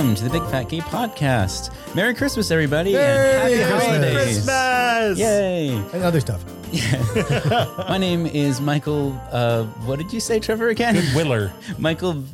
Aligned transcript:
Welcome 0.00 0.14
to 0.14 0.24
the 0.24 0.30
Big 0.30 0.48
Fat 0.48 0.70
Gay 0.70 0.80
Podcast. 0.80 1.94
Merry 1.94 2.14
Christmas, 2.14 2.50
everybody, 2.50 2.94
Merry 2.94 3.52
and 3.52 3.70
happy 3.70 3.84
holidays! 3.84 4.14
Christmas! 4.14 5.18
Yay! 5.18 5.76
And 5.92 6.02
other 6.02 6.20
stuff. 6.20 6.42
My 7.86 7.98
name 7.98 8.24
is 8.24 8.62
Michael. 8.62 9.20
Uh, 9.30 9.64
what 9.84 9.98
did 9.98 10.10
you 10.10 10.18
say, 10.18 10.40
Trevor? 10.40 10.70
Again, 10.70 10.94
Willer. 11.14 11.52
Michael. 11.78 12.24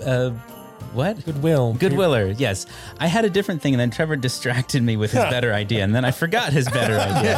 Uh, 0.00 0.30
what? 0.92 1.24
Goodwill. 1.24 1.74
Goodwiller. 1.80 2.38
Yes, 2.38 2.66
I 3.00 3.08
had 3.08 3.24
a 3.24 3.30
different 3.30 3.62
thing, 3.62 3.74
and 3.74 3.80
then 3.80 3.90
Trevor 3.90 4.14
distracted 4.14 4.84
me 4.84 4.96
with 4.96 5.10
his 5.10 5.24
better 5.28 5.52
idea, 5.52 5.82
and 5.82 5.92
then 5.92 6.04
I 6.04 6.12
forgot 6.12 6.52
his 6.52 6.68
better 6.68 7.00
idea. 7.00 7.34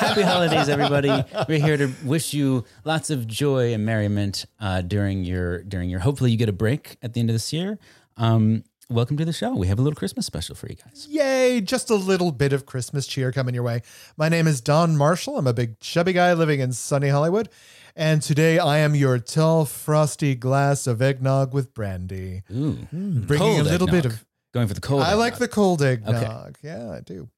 Happy 0.00 0.22
holidays, 0.22 0.68
everybody! 0.68 1.24
We're 1.48 1.64
here 1.64 1.76
to 1.76 1.92
wish 2.04 2.34
you 2.34 2.64
lots 2.84 3.08
of 3.08 3.28
joy 3.28 3.72
and 3.72 3.86
merriment 3.86 4.46
uh, 4.58 4.80
during 4.80 5.22
your 5.22 5.62
during 5.62 5.90
your. 5.90 6.00
Hopefully, 6.00 6.32
you 6.32 6.36
get 6.36 6.48
a 6.48 6.52
break 6.52 6.96
at 7.02 7.12
the 7.12 7.20
end 7.20 7.30
of 7.30 7.34
this 7.34 7.52
year. 7.52 7.78
Um, 8.16 8.64
welcome 8.90 9.16
to 9.16 9.24
the 9.24 9.32
show. 9.32 9.54
We 9.54 9.66
have 9.68 9.78
a 9.78 9.82
little 9.82 9.96
Christmas 9.96 10.26
special 10.26 10.54
for 10.54 10.66
you 10.68 10.76
guys. 10.76 11.06
Yay, 11.10 11.60
just 11.60 11.90
a 11.90 11.94
little 11.94 12.32
bit 12.32 12.52
of 12.52 12.66
Christmas 12.66 13.06
cheer 13.06 13.32
coming 13.32 13.54
your 13.54 13.64
way. 13.64 13.82
My 14.16 14.28
name 14.28 14.46
is 14.46 14.60
Don 14.60 14.96
Marshall. 14.96 15.38
I'm 15.38 15.46
a 15.46 15.52
big 15.52 15.78
chubby 15.80 16.12
guy 16.12 16.32
living 16.34 16.60
in 16.60 16.72
sunny 16.72 17.08
Hollywood. 17.08 17.48
And 17.94 18.22
today 18.22 18.58
I 18.58 18.78
am 18.78 18.94
your 18.94 19.18
tall, 19.18 19.64
frosty 19.66 20.34
glass 20.34 20.86
of 20.86 21.02
eggnog 21.02 21.52
with 21.52 21.74
brandy. 21.74 22.42
Ooh, 22.50 22.72
hmm, 22.72 23.22
Bringing 23.22 23.56
Cold 23.56 23.66
a 23.66 23.70
little 23.70 23.86
bit 23.86 24.06
eggnog. 24.06 24.12
of. 24.14 24.24
going 24.54 24.68
for 24.68 24.74
the 24.74 24.80
cold. 24.80 25.02
I 25.02 25.14
like 25.14 25.38
the 25.38 25.48
cold 25.48 25.82
eggnog. 25.82 26.58
Yeah, 26.62 26.90
I 26.90 27.00
do. 27.00 27.28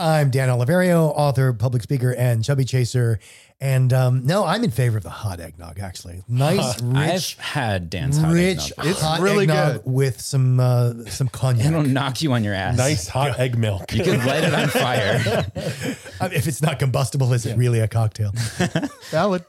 I'm 0.00 0.30
Dan 0.30 0.48
Oliverio, 0.48 1.12
author, 1.14 1.52
public 1.52 1.82
speaker, 1.82 2.14
and 2.14 2.44
chubby 2.44 2.64
chaser. 2.64 3.18
And 3.60 3.92
um, 3.92 4.24
no, 4.24 4.44
I'm 4.44 4.62
in 4.62 4.70
favor 4.70 4.96
of 4.96 5.02
the 5.02 5.10
hot 5.10 5.40
eggnog, 5.40 5.80
actually. 5.80 6.22
Nice, 6.28 6.80
rich. 6.80 6.96
I've 6.96 7.12
rich, 7.14 7.34
had 7.34 7.90
Dan's 7.90 8.16
hot 8.16 8.32
rich, 8.32 8.70
eggnog. 8.70 8.86
It's 8.86 9.00
hot 9.00 9.20
really 9.20 9.42
eggnog 9.44 9.82
good. 9.82 9.92
with 9.92 10.20
some 10.20 10.60
uh, 10.60 10.92
some 11.06 11.28
cognac. 11.28 11.66
It'll 11.66 11.82
knock 11.82 12.22
you 12.22 12.32
on 12.32 12.44
your 12.44 12.54
ass. 12.54 12.76
Nice 12.78 13.08
hot 13.08 13.40
egg 13.40 13.58
milk. 13.58 13.92
You 13.92 14.04
can 14.04 14.24
light 14.24 14.44
it 14.44 14.54
on 14.54 14.68
fire. 14.68 15.46
If 16.20 16.48
it's 16.48 16.60
not 16.60 16.78
combustible, 16.80 17.32
is 17.32 17.46
it 17.46 17.56
really 17.56 17.78
a 17.80 17.88
cocktail? 17.88 18.32
Valid. 19.10 19.44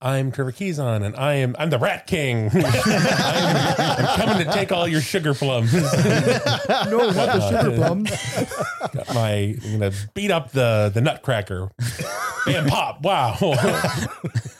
I'm 0.00 0.30
Trevor 0.30 0.52
Keyson, 0.52 1.04
and 1.04 1.16
I 1.16 1.34
am 1.34 1.56
I'm 1.58 1.70
the 1.70 1.78
Rat 1.78 2.06
King. 2.06 2.50
I'm, 2.54 2.64
I'm 2.64 4.20
coming 4.20 4.46
to 4.46 4.52
take 4.52 4.70
all 4.70 4.86
your 4.86 5.00
sugar 5.00 5.34
plums. 5.34 5.72
no, 5.72 5.80
not 5.82 7.14
the 7.14 7.50
sugar 7.50 7.74
plums. 7.76 8.10
Got 8.92 9.12
my 9.12 9.56
I'm 9.64 9.78
gonna 9.80 9.92
beat 10.14 10.30
up 10.30 10.52
the 10.52 10.92
the 10.94 11.00
Nutcracker. 11.00 11.70
Bam 12.46 12.66
pop! 12.66 13.02
Wow, 13.02 13.36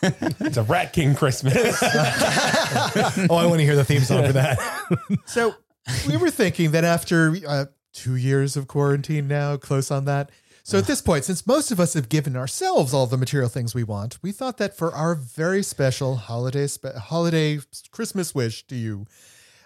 it's 0.03 0.57
a 0.57 0.65
Rat 0.65 0.93
King 0.93 1.15
Christmas. 1.15 1.55
Oh, 1.83 3.37
I 3.37 3.47
want 3.47 3.61
to 3.61 3.65
hear 3.65 3.77
the 3.77 3.85
theme 3.85 4.03
song 4.03 4.27
for 4.27 4.33
that. 4.33 4.59
So 5.27 5.55
we 6.09 6.17
were 6.17 6.31
thinking 6.31 6.73
that 6.73 6.83
after 6.83 7.37
uh, 7.47 7.67
two 7.93 8.17
years 8.17 8.57
of 8.57 8.67
quarantine 8.67 9.29
now, 9.29 9.57
close 9.57 9.93
on 9.93 10.05
that. 10.07 10.31
So 10.69 10.77
at 10.77 10.85
this 10.85 11.01
point, 11.01 11.25
since 11.25 11.47
most 11.47 11.71
of 11.71 11.81
us 11.81 11.95
have 11.95 12.11
given 12.11 12.37
ourselves 12.37 12.93
all 12.93 13.07
the 13.07 13.17
material 13.17 13.49
things 13.49 13.75
we 13.75 13.85
want, 13.85 14.19
we 14.21 14.33
thought 14.33 14.59
that 14.59 14.77
for 14.77 14.95
our 14.95 15.15
very 15.15 15.63
special 15.63 16.17
holiday 16.17 16.67
spe- 16.67 16.95
holiday 16.95 17.61
Christmas 17.91 18.35
wish 18.35 18.67
to 18.67 18.77
you, 18.77 19.07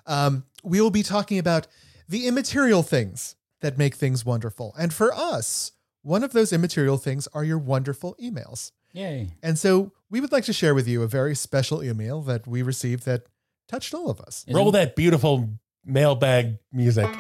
um, 0.07 0.45
we 0.63 0.81
will 0.81 0.93
be 0.93 1.03
talking 1.03 1.41
about 1.41 1.67
the 2.09 2.29
immaterial 2.29 2.85
things 2.85 3.35
that 3.63 3.77
make 3.77 3.97
things 3.97 4.25
wonderful. 4.25 4.77
And 4.79 4.95
for 4.95 5.13
us, 5.13 5.73
one 6.03 6.23
of 6.23 6.33
those 6.33 6.53
immaterial 6.53 6.99
things 6.99 7.27
are 7.35 7.43
your 7.43 7.59
wonderful 7.59 8.15
emails. 8.23 8.71
Yay. 8.93 9.33
And 9.43 9.59
so 9.59 9.91
we 10.09 10.21
would 10.21 10.31
like 10.31 10.45
to 10.45 10.53
share 10.53 10.73
with 10.73 10.87
you 10.87 11.03
a 11.03 11.09
very 11.09 11.35
special 11.35 11.83
email 11.83 12.23
that 12.23 12.47
we 12.47 12.63
received 12.63 13.07
that 13.07 13.27
touched 13.67 13.93
all 13.93 14.09
of 14.09 14.21
us. 14.21 14.45
Roll 14.49 14.71
that 14.71 14.95
beautiful 14.95 15.49
mailbag 15.85 16.59
music. 16.73 17.11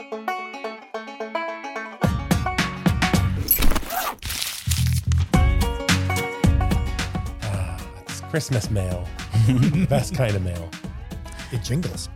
Christmas 8.32 8.70
mail. 8.70 9.06
Best 9.90 10.14
kind 10.14 10.34
of 10.34 10.42
mail. 10.42 10.70
It 11.52 11.62
jingles. 11.62 12.08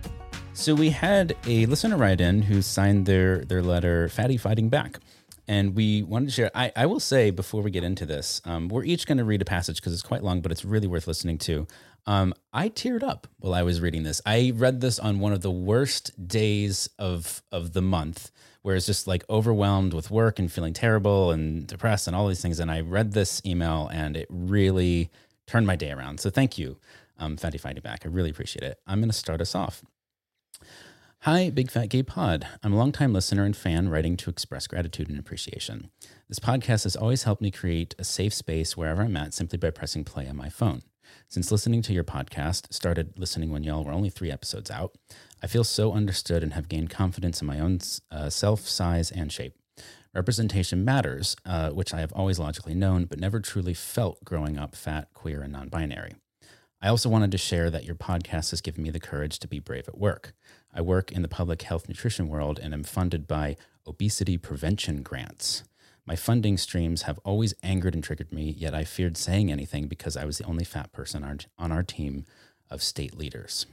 So 0.55 0.75
we 0.75 0.89
had 0.89 1.37
a 1.47 1.67
listener 1.67 1.99
write 1.99 2.23
in 2.23 2.41
who 2.41 2.63
signed 2.63 3.05
their 3.05 3.45
their 3.45 3.63
letter 3.63 4.09
"Fatty 4.09 4.39
Fighting 4.39 4.71
Back," 4.71 4.99
and 5.47 5.77
we 5.77 6.03
wanted 6.03 6.29
to 6.29 6.33
share. 6.33 6.51
I, 6.55 6.73
I 6.75 6.87
will 6.87 7.01
say 7.01 7.31
before 7.31 7.61
we 7.61 7.71
get 7.71 7.85
into 7.85 8.07
this, 8.07 8.41
um, 8.47 8.69
we're 8.69 8.85
each 8.85 9.07
going 9.07 9.19
to 9.19 9.27
read 9.27 9.43
a 9.43 9.45
passage 9.45 9.77
because 9.77 9.93
it's 9.93 10.03
quite 10.03 10.25
long, 10.25 10.41
but 10.41 10.51
it's 10.51 10.65
really 10.65 10.87
worth 10.87 11.07
listening 11.07 11.37
to. 11.41 11.67
Um, 12.07 12.33
I 12.51 12.71
teared 12.71 13.03
up 13.03 13.27
while 13.37 13.53
I 13.53 13.63
was 13.63 13.83
reading 13.83 14.03
this. 14.03 14.23
I 14.25 14.55
read 14.57 14.81
this 14.81 14.99
on 14.99 15.21
one 15.21 15.35
of 15.35 15.43
the 15.43 15.51
worst 15.51 16.27
days 16.27 16.89
of 16.99 17.43
of 17.53 17.75
the 17.75 17.83
month, 17.83 18.31
where 18.63 18.75
it's 18.75 18.87
just 18.87 19.07
like 19.07 19.23
overwhelmed 19.29 19.93
with 19.93 20.11
work 20.11 20.39
and 20.39 20.51
feeling 20.51 20.73
terrible 20.73 21.31
and 21.31 21.67
depressed 21.67 22.07
and 22.07 22.17
all 22.17 22.27
these 22.27 22.41
things. 22.41 22.59
And 22.59 22.71
I 22.71 22.81
read 22.81 23.13
this 23.13 23.43
email, 23.45 23.91
and 23.93 24.17
it 24.17 24.27
really 24.31 25.11
turned 25.47 25.67
my 25.67 25.77
day 25.77 25.91
around. 25.91 26.21
So 26.21 26.31
thank 26.31 26.59
you, 26.59 26.79
um, 27.19 27.37
Fatty 27.37 27.59
Fighting 27.59 27.83
Back. 27.83 28.03
I 28.05 28.09
really 28.09 28.31
appreciate 28.31 28.65
it. 28.65 28.79
I'm 28.87 29.01
going 29.01 29.09
to 29.09 29.17
start 29.17 29.41
us 29.41 29.55
off. 29.55 29.83
Hi, 31.21 31.51
Big 31.51 31.71
Fat 31.71 31.89
Gay 31.89 32.03
Pod. 32.03 32.47
I'm 32.63 32.73
a 32.73 32.77
longtime 32.77 33.13
listener 33.13 33.45
and 33.45 33.57
fan 33.57 33.89
writing 33.89 34.17
to 34.19 34.31
express 34.31 34.67
gratitude 34.67 35.09
and 35.09 35.19
appreciation. 35.19 35.91
This 36.29 36.39
podcast 36.39 36.85
has 36.85 36.95
always 36.95 37.25
helped 37.25 37.43
me 37.43 37.51
create 37.51 37.95
a 37.99 38.05
safe 38.05 38.33
space 38.33 38.77
wherever 38.77 39.03
I'm 39.03 39.17
at 39.17 39.35
simply 39.35 39.59
by 39.59 39.71
pressing 39.71 40.05
play 40.05 40.29
on 40.29 40.37
my 40.37 40.49
phone. 40.49 40.83
Since 41.29 41.51
listening 41.51 41.83
to 41.83 41.93
your 41.93 42.05
podcast, 42.05 42.73
started 42.73 43.19
listening 43.19 43.51
when 43.51 43.65
y'all 43.65 43.85
were 43.85 43.93
only 43.93 44.11
three 44.11 44.31
episodes 44.31 44.71
out, 44.71 44.95
I 45.43 45.47
feel 45.47 45.65
so 45.65 45.93
understood 45.93 46.43
and 46.43 46.53
have 46.53 46.69
gained 46.69 46.91
confidence 46.91 47.41
in 47.41 47.47
my 47.47 47.59
own 47.59 47.81
uh, 48.11 48.31
self, 48.31 48.61
size, 48.61 49.11
and 49.11 49.33
shape. 49.33 49.55
Representation 50.17 50.83
matters, 50.83 51.37
uh, 51.45 51.69
which 51.73 51.93
I 51.93 52.01
have 52.01 52.11
always 52.15 52.39
logically 52.39 52.75
known, 52.75 53.05
but 53.05 53.21
never 53.21 53.39
truly 53.39 53.75
felt 53.75 54.25
growing 54.25 54.57
up 54.57 54.75
fat, 54.75 55.09
queer, 55.13 55.43
and 55.43 55.53
non 55.53 55.69
binary. 55.69 56.15
I 56.81 56.89
also 56.89 57.11
wanted 57.11 57.31
to 57.33 57.39
share 57.39 57.69
that 57.69 57.85
your 57.85 57.97
podcast 57.97 58.49
has 58.49 58.63
given 58.63 58.83
me 58.83 58.89
the 58.89 58.99
courage 58.99 59.39
to 59.41 59.47
be 59.47 59.59
brave 59.59 59.87
at 59.89 59.99
work. 59.99 60.33
I 60.73 60.81
work 60.81 61.13
in 61.13 61.21
the 61.21 61.29
public 61.29 61.61
health 61.61 61.87
nutrition 61.87 62.29
world 62.29 62.59
and 62.59 62.73
am 62.73 62.83
funded 62.83 63.29
by 63.29 63.59
obesity 63.87 64.39
prevention 64.39 65.03
grants. 65.03 65.65
My 66.07 66.17
funding 66.17 66.57
streams 66.57 67.03
have 67.03 67.21
always 67.23 67.53
angered 67.63 67.95
and 67.95 68.03
triggered 68.03 68.33
me, 68.33 68.55
yet 68.57 68.75
I 68.75 68.85
feared 68.85 69.19
saying 69.19 69.53
anything 69.53 69.87
because 69.87 70.17
I 70.17 70.25
was 70.25 70.39
the 70.39 70.45
only 70.45 70.65
fat 70.65 70.93
person 70.93 71.25
on 71.25 71.29
our, 71.29 71.37
on 71.59 71.73
our 71.73 71.83
team 71.83 72.25
of 72.71 72.83
state 72.83 73.15
leaders. 73.19 73.67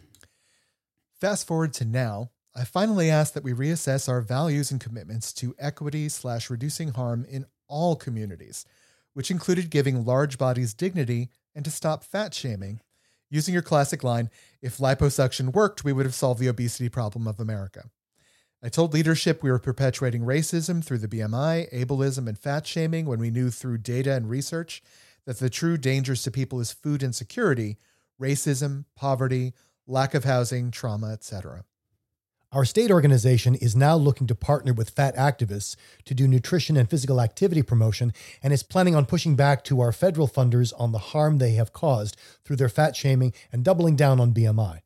Fast 1.22 1.48
forward 1.48 1.74
to 1.76 1.86
now, 1.86 2.32
I 2.56 2.66
finally 2.66 3.10
asked 3.10 3.34
that 3.34 3.44
we 3.44 3.54
reassess 3.54 4.08
our 4.08 4.22
values 4.22 4.70
and 4.70 4.80
commitments 4.80 5.34
to 5.34 5.56
equity 5.58 6.08
slash 6.08 6.52
reducing 6.52 6.90
harm 6.90 7.26
in 7.28 7.46
all 7.68 7.96
communities, 7.96 8.64
which 9.14 9.32
included 9.32 9.72
giving 9.72 10.06
large 10.06 10.38
bodies 10.38 10.76
dignity 10.76 11.30
and 11.56 11.66
to 11.66 11.72
stop 11.72 12.04
fat 12.04 12.32
shaming. 12.34 12.80
Using 13.32 13.54
your 13.54 13.64
classic 13.64 14.04
line, 14.04 14.30
if 14.62 14.78
liposuction 14.78 15.54
worked, 15.54 15.84
we 15.84 15.94
would 15.94 16.06
have 16.06 16.14
solved 16.14 16.40
the 16.40 16.48
obesity 16.48 16.90
problem 16.90 17.28
of 17.28 17.40
America. 17.40 17.86
I 18.62 18.70
told 18.70 18.94
leadership 18.94 19.42
we 19.42 19.50
were 19.50 19.58
perpetuating 19.58 20.22
racism 20.22 20.84
through 20.84 21.00
the 21.00 21.08
BMI, 21.08 21.74
ableism, 21.74 22.28
and 22.28 22.38
fat 22.38 22.68
shaming 22.68 23.08
when 23.08 23.20
we 23.20 23.32
knew 23.32 23.50
through 23.50 23.80
data 23.80 24.14
and 24.14 24.30
research 24.30 24.84
that 25.26 25.40
the 25.40 25.50
true 25.50 25.76
dangers 25.76 26.22
to 26.24 26.32
people 26.32 26.60
is 26.60 26.72
food 26.72 27.02
insecurity, 27.02 27.78
racism, 28.22 28.86
poverty, 28.96 29.54
lack 29.88 30.14
of 30.14 30.24
housing, 30.24 30.70
trauma, 30.70 31.12
etc. 31.12 31.66
Our 32.54 32.66
state 32.66 32.92
organization 32.92 33.56
is 33.56 33.76
now 33.76 33.96
looking 33.96 34.28
to 34.28 34.36
partner 34.36 34.74
with 34.74 34.92
fat 34.92 35.16
activists 35.16 35.76
to 36.06 36.14
do 36.14 36.28
nutrition 36.28 36.78
and 36.78 36.88
physical 36.88 37.20
activity 37.20 37.64
promotion 37.64 38.14
and 38.44 38.54
is 38.54 38.62
planning 38.62 38.96
on 38.96 39.08
pushing 39.08 39.36
back 39.36 39.64
to 39.64 39.82
our 39.82 39.92
federal 39.92 40.28
funders 40.28 40.72
on 40.78 40.92
the 40.92 41.00
harm 41.00 41.40
they 41.40 41.54
have 41.54 41.74
caused 41.74 42.16
through 42.46 42.58
their 42.58 42.70
fat 42.70 42.96
shaming 42.96 43.34
and 43.52 43.64
doubling 43.64 43.96
down 43.96 44.20
on 44.20 44.36
BMI. 44.36 44.82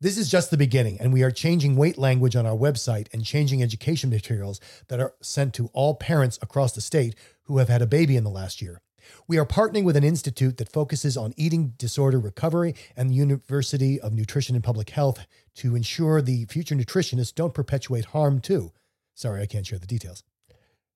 This 0.00 0.16
is 0.16 0.30
just 0.30 0.50
the 0.50 0.56
beginning, 0.56 0.98
and 1.00 1.12
we 1.12 1.22
are 1.22 1.30
changing 1.30 1.76
weight 1.76 1.98
language 1.98 2.34
on 2.34 2.46
our 2.46 2.56
website 2.56 3.08
and 3.12 3.26
changing 3.26 3.62
education 3.62 4.08
materials 4.08 4.58
that 4.88 4.98
are 4.98 5.12
sent 5.20 5.52
to 5.54 5.68
all 5.74 5.94
parents 5.94 6.38
across 6.40 6.72
the 6.72 6.80
state 6.80 7.14
who 7.42 7.58
have 7.58 7.68
had 7.68 7.82
a 7.82 7.86
baby 7.86 8.16
in 8.16 8.24
the 8.24 8.30
last 8.30 8.62
year. 8.62 8.80
We 9.26 9.38
are 9.38 9.46
partnering 9.46 9.84
with 9.84 9.96
an 9.96 10.04
institute 10.04 10.58
that 10.58 10.72
focuses 10.72 11.16
on 11.16 11.34
eating 11.36 11.74
disorder 11.76 12.18
recovery 12.18 12.74
and 12.96 13.10
the 13.10 13.14
University 13.14 14.00
of 14.00 14.12
Nutrition 14.12 14.54
and 14.54 14.64
Public 14.64 14.90
Health 14.90 15.26
to 15.56 15.74
ensure 15.74 16.20
the 16.20 16.44
future 16.46 16.74
nutritionists 16.74 17.34
don't 17.34 17.54
perpetuate 17.54 18.06
harm 18.06 18.40
too. 18.40 18.72
Sorry, 19.14 19.42
I 19.42 19.46
can't 19.46 19.66
share 19.66 19.78
the 19.78 19.86
details. 19.86 20.22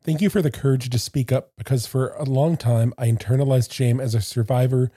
Thank 0.02 0.20
you 0.20 0.30
for 0.30 0.40
the 0.40 0.50
courage 0.50 0.88
to 0.88 0.98
speak 0.98 1.32
up 1.32 1.52
because 1.56 1.86
for 1.86 2.10
a 2.10 2.24
long 2.24 2.56
time 2.56 2.94
I 2.96 3.08
internalized 3.08 3.72
shame 3.72 4.00
as 4.00 4.14
a 4.14 4.20
survivor 4.20 4.90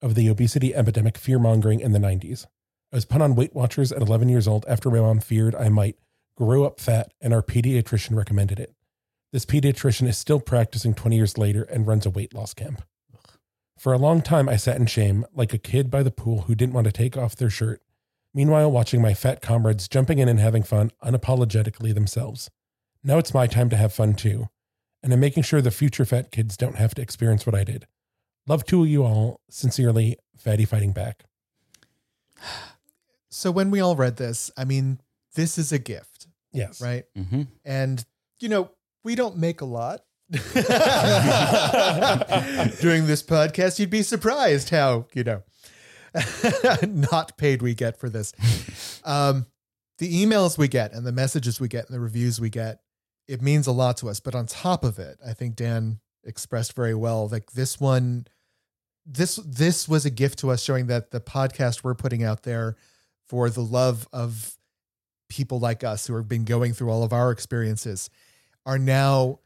of 0.00 0.14
the 0.14 0.28
obesity 0.28 0.74
epidemic 0.74 1.18
fear 1.18 1.38
mongering 1.38 1.80
in 1.80 1.92
the 1.92 1.98
90s. 1.98 2.46
I 2.92 2.96
was 2.96 3.04
put 3.04 3.22
on 3.22 3.34
Weight 3.34 3.54
Watchers 3.54 3.90
at 3.90 4.02
11 4.02 4.28
years 4.28 4.46
old 4.46 4.64
after 4.68 4.90
my 4.90 5.00
mom 5.00 5.20
feared 5.20 5.54
I 5.54 5.68
might 5.68 5.96
grow 6.36 6.64
up 6.64 6.80
fat, 6.80 7.12
and 7.20 7.32
our 7.32 7.42
pediatrician 7.42 8.16
recommended 8.16 8.58
it. 8.58 8.74
This 9.32 9.46
pediatrician 9.46 10.06
is 10.08 10.18
still 10.18 10.40
practicing 10.40 10.94
20 10.94 11.16
years 11.16 11.38
later 11.38 11.62
and 11.62 11.86
runs 11.86 12.06
a 12.06 12.10
weight 12.10 12.34
loss 12.34 12.52
camp. 12.54 12.82
For 13.78 13.92
a 13.92 13.98
long 13.98 14.20
time, 14.22 14.48
I 14.48 14.56
sat 14.56 14.76
in 14.76 14.86
shame, 14.86 15.24
like 15.34 15.52
a 15.52 15.58
kid 15.58 15.90
by 15.90 16.02
the 16.02 16.10
pool 16.10 16.42
who 16.42 16.54
didn't 16.54 16.74
want 16.74 16.84
to 16.84 16.92
take 16.92 17.16
off 17.16 17.34
their 17.34 17.50
shirt 17.50 17.82
Meanwhile, 18.34 18.70
watching 18.70 19.02
my 19.02 19.12
fat 19.14 19.42
comrades 19.42 19.88
jumping 19.88 20.18
in 20.18 20.28
and 20.28 20.40
having 20.40 20.62
fun 20.62 20.90
unapologetically 21.04 21.94
themselves. 21.94 22.50
Now 23.04 23.18
it's 23.18 23.34
my 23.34 23.46
time 23.46 23.68
to 23.70 23.76
have 23.76 23.92
fun 23.92 24.14
too. 24.14 24.48
And 25.02 25.12
I'm 25.12 25.20
making 25.20 25.42
sure 25.42 25.60
the 25.60 25.70
future 25.70 26.04
fat 26.04 26.30
kids 26.30 26.56
don't 26.56 26.76
have 26.76 26.94
to 26.94 27.02
experience 27.02 27.44
what 27.44 27.54
I 27.54 27.64
did. 27.64 27.86
Love 28.46 28.64
to 28.66 28.84
you 28.84 29.04
all. 29.04 29.40
Sincerely, 29.50 30.16
Fatty 30.36 30.64
Fighting 30.64 30.92
Back. 30.92 31.24
So 33.34 33.50
when 33.50 33.70
we 33.70 33.80
all 33.80 33.96
read 33.96 34.18
this, 34.18 34.50
I 34.58 34.66
mean, 34.66 35.00
this 35.36 35.56
is 35.56 35.72
a 35.72 35.78
gift, 35.78 36.26
Yes. 36.52 36.82
right? 36.82 37.04
Mm-hmm. 37.16 37.44
And, 37.64 38.04
you 38.40 38.50
know, 38.50 38.70
we 39.04 39.14
don't 39.14 39.36
make 39.36 39.60
a 39.60 39.64
lot. 39.64 40.00
During 40.30 40.40
this 43.06 43.22
podcast, 43.22 43.78
you'd 43.78 43.90
be 43.90 44.02
surprised 44.02 44.70
how, 44.70 45.06
you 45.12 45.24
know, 45.24 45.42
not 46.86 47.36
paid 47.36 47.60
we 47.62 47.74
get 47.74 47.98
for 47.98 48.08
this. 48.08 48.32
Um, 49.04 49.46
the 49.98 50.24
emails 50.24 50.56
we 50.56 50.68
get 50.68 50.92
and 50.92 51.06
the 51.06 51.12
messages 51.12 51.60
we 51.60 51.68
get 51.68 51.86
and 51.86 51.94
the 51.94 52.00
reviews 52.00 52.40
we 52.40 52.48
get, 52.50 52.80
it 53.28 53.42
means 53.42 53.66
a 53.66 53.72
lot 53.72 53.98
to 53.98 54.08
us. 54.08 54.20
But 54.20 54.34
on 54.34 54.46
top 54.46 54.84
of 54.84 54.98
it, 54.98 55.18
I 55.26 55.34
think 55.34 55.56
Dan 55.56 56.00
expressed 56.24 56.74
very 56.74 56.94
well 56.94 57.28
like 57.28 57.50
this 57.52 57.80
one 57.80 58.26
this 59.04 59.36
this 59.44 59.88
was 59.88 60.04
a 60.04 60.10
gift 60.10 60.38
to 60.38 60.50
us 60.50 60.62
showing 60.62 60.86
that 60.86 61.10
the 61.10 61.20
podcast 61.20 61.82
we're 61.82 61.94
putting 61.94 62.22
out 62.22 62.44
there 62.44 62.76
for 63.26 63.50
the 63.50 63.62
love 63.62 64.08
of 64.12 64.56
people 65.28 65.58
like 65.58 65.82
us 65.82 66.06
who 66.06 66.14
have 66.14 66.28
been 66.28 66.44
going 66.44 66.72
through 66.72 66.90
all 66.90 67.02
of 67.02 67.12
our 67.12 67.30
experiences 67.30 68.10
are 68.66 68.78
now 68.78 69.38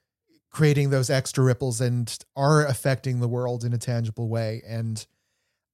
creating 0.50 0.90
those 0.90 1.10
extra 1.10 1.44
ripples 1.44 1.80
and 1.80 2.18
are 2.34 2.64
affecting 2.66 3.20
the 3.20 3.28
world 3.28 3.64
in 3.64 3.72
a 3.72 3.78
tangible 3.78 4.28
way 4.28 4.62
and 4.66 5.06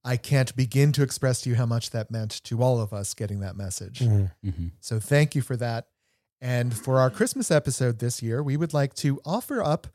I 0.04 0.16
can't 0.16 0.54
begin 0.56 0.90
to 0.92 1.02
express 1.04 1.42
to 1.42 1.50
you 1.50 1.54
how 1.54 1.66
much 1.66 1.90
that 1.90 2.10
meant 2.10 2.42
to 2.44 2.60
all 2.60 2.80
of 2.80 2.92
us 2.92 3.14
getting 3.14 3.38
that 3.40 3.56
message. 3.56 4.00
Mhm. 4.00 4.32
Mm-hmm. 4.44 4.66
So 4.80 4.98
thank 4.98 5.36
you 5.36 5.42
for 5.42 5.56
that. 5.58 5.86
And 6.40 6.76
for 6.76 6.98
our 6.98 7.08
Christmas 7.08 7.52
episode 7.52 8.00
this 8.00 8.20
year, 8.20 8.42
we 8.42 8.56
would 8.56 8.74
like 8.74 8.94
to 8.94 9.20
offer 9.24 9.62
up 9.62 9.86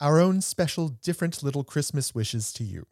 our 0.00 0.18
own 0.18 0.40
special 0.40 0.88
different 0.88 1.44
little 1.44 1.62
Christmas 1.62 2.12
wishes 2.12 2.52
to 2.54 2.64
you. 2.64 2.86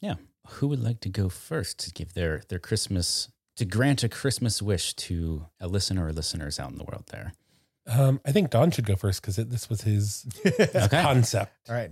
Yeah. 0.00 0.14
Who 0.48 0.66
would 0.68 0.80
like 0.80 0.98
to 1.00 1.08
go 1.08 1.28
first 1.28 1.78
to 1.80 1.92
give 1.92 2.14
their 2.14 2.42
their 2.48 2.58
Christmas 2.58 3.28
to 3.54 3.64
grant 3.64 4.02
a 4.02 4.08
Christmas 4.08 4.60
wish 4.60 4.94
to 4.94 5.46
a 5.60 5.68
listener 5.68 6.06
or 6.06 6.12
listeners 6.12 6.58
out 6.58 6.72
in 6.72 6.78
the 6.78 6.84
world 6.84 7.04
there? 7.12 7.32
Um, 7.88 8.20
I 8.24 8.32
think 8.32 8.50
Don 8.50 8.70
should 8.70 8.86
go 8.86 8.96
first 8.96 9.22
because 9.22 9.36
this 9.36 9.68
was 9.70 9.80
his 9.92 10.26
Okay. 10.44 11.02
concept. 11.02 11.52
All 11.68 11.74
right. 11.74 11.90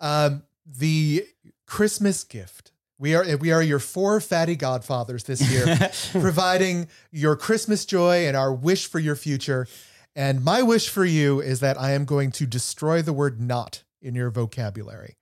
Um, 0.00 0.42
the 0.66 1.24
Christmas 1.66 2.24
gift. 2.24 2.72
We 2.98 3.14
are 3.16 3.36
we 3.38 3.50
are 3.50 3.62
your 3.62 3.80
four 3.80 4.20
fatty 4.20 4.54
godfathers 4.54 5.24
this 5.24 5.40
year, 5.50 5.76
providing 6.22 6.88
your 7.10 7.34
Christmas 7.34 7.84
joy 7.84 8.26
and 8.28 8.36
our 8.36 8.52
wish 8.52 8.86
for 8.86 9.00
your 9.00 9.16
future. 9.16 9.66
And 10.14 10.44
my 10.44 10.62
wish 10.62 10.88
for 10.88 11.04
you 11.04 11.40
is 11.40 11.60
that 11.60 11.80
I 11.80 11.92
am 11.92 12.04
going 12.04 12.30
to 12.32 12.46
destroy 12.46 13.02
the 13.02 13.12
word 13.12 13.40
not 13.40 13.82
in 14.00 14.14
your 14.14 14.30
vocabulary. 14.30 15.16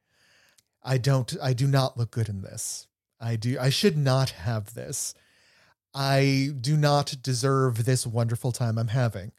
I 0.82 0.98
don't 0.98 1.34
I 1.42 1.52
do 1.54 1.66
not 1.66 1.96
look 1.96 2.10
good 2.10 2.28
in 2.28 2.42
this. 2.42 2.86
I 3.18 3.36
do 3.36 3.56
I 3.58 3.70
should 3.70 3.96
not 3.96 4.30
have 4.30 4.74
this. 4.74 5.14
I 5.94 6.50
do 6.60 6.76
not 6.76 7.16
deserve 7.22 7.84
this 7.84 8.06
wonderful 8.06 8.52
time 8.52 8.78
I'm 8.78 8.88
having. 8.88 9.32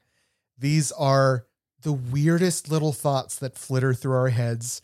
These 0.61 0.91
are 0.91 1.47
the 1.81 1.91
weirdest 1.91 2.69
little 2.69 2.93
thoughts 2.93 3.35
that 3.39 3.57
flitter 3.57 3.93
through 3.93 4.13
our 4.13 4.29
heads 4.29 4.81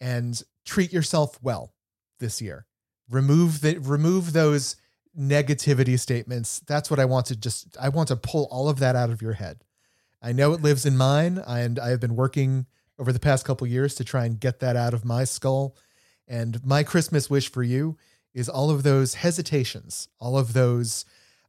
and 0.00 0.40
treat 0.64 0.92
yourself 0.92 1.38
well 1.42 1.74
this 2.20 2.40
year. 2.40 2.64
Remove 3.10 3.60
the 3.60 3.78
remove 3.78 4.32
those 4.32 4.76
negativity 5.18 5.98
statements. 5.98 6.60
That's 6.60 6.90
what 6.90 7.00
I 7.00 7.04
want 7.04 7.26
to 7.26 7.36
just 7.36 7.76
I 7.80 7.88
want 7.88 8.08
to 8.08 8.16
pull 8.16 8.46
all 8.50 8.68
of 8.68 8.78
that 8.78 8.94
out 8.94 9.10
of 9.10 9.20
your 9.20 9.34
head. 9.34 9.64
I 10.22 10.32
know 10.32 10.52
it 10.52 10.62
lives 10.62 10.86
in 10.86 10.96
mine 10.96 11.42
and 11.44 11.78
I 11.78 11.90
have 11.90 12.00
been 12.00 12.16
working 12.16 12.66
over 12.98 13.12
the 13.12 13.20
past 13.20 13.44
couple 13.44 13.66
years 13.66 13.96
to 13.96 14.04
try 14.04 14.24
and 14.24 14.40
get 14.40 14.60
that 14.60 14.76
out 14.76 14.94
of 14.94 15.04
my 15.04 15.24
skull. 15.24 15.76
And 16.28 16.64
my 16.64 16.82
Christmas 16.82 17.28
wish 17.28 17.50
for 17.50 17.62
you 17.62 17.96
is 18.32 18.48
all 18.48 18.70
of 18.70 18.84
those 18.84 19.14
hesitations, 19.14 20.08
all 20.20 20.38
of 20.38 20.52
those 20.52 21.04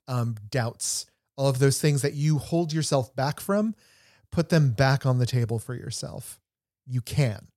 um, 0.08 0.36
doubts, 0.50 1.06
all 1.38 1.48
of 1.48 1.60
those 1.60 1.80
things 1.80 2.02
that 2.02 2.14
you 2.14 2.38
hold 2.40 2.74
yourself 2.74 3.16
back 3.16 3.40
from, 3.40 3.76
put 4.32 4.50
them 4.50 4.72
back 4.72 5.06
on 5.06 5.20
the 5.20 5.26
table 5.26 5.60
for 5.60 5.76
yourself. 5.76 6.40
You 6.86 7.02
can. 7.02 7.48